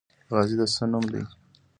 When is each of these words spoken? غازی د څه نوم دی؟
غازی 0.31 0.55
د 0.59 0.61
څه 0.75 0.83
نوم 0.91 1.05
دی؟ 1.13 1.23